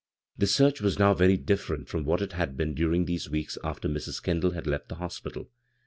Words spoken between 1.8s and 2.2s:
from